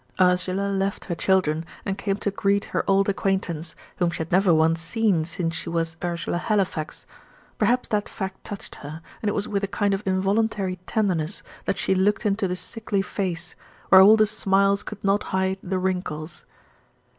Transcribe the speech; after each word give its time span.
Ursula 0.19 0.69
left 0.71 1.05
her 1.05 1.13
children, 1.13 1.63
and 1.85 1.95
came 1.95 2.15
to 2.15 2.31
greet 2.31 2.65
her 2.73 2.83
old 2.89 3.07
acquaintance, 3.07 3.75
whom 3.97 4.09
she 4.09 4.17
had 4.17 4.31
never 4.31 4.51
once 4.51 4.81
seen 4.81 5.25
since 5.25 5.53
she 5.53 5.69
was 5.69 5.95
Ursula 6.03 6.39
Halifax. 6.39 7.05
Perhaps 7.59 7.89
that 7.89 8.09
fact 8.09 8.43
touched 8.43 8.73
her, 8.81 9.03
and 9.21 9.29
it 9.29 9.35
was 9.35 9.47
with 9.47 9.63
a 9.63 9.67
kind 9.67 9.93
of 9.93 10.01
involuntary 10.07 10.79
tenderness 10.87 11.43
that 11.65 11.77
she 11.77 11.93
looked 11.93 12.25
into 12.25 12.47
the 12.47 12.55
sickly 12.55 13.03
face, 13.03 13.53
where 13.89 14.01
all 14.01 14.17
the 14.17 14.25
smiles 14.25 14.81
could 14.81 15.03
not 15.03 15.21
hide 15.29 15.59
the 15.61 15.77
wrinkles. 15.77 16.45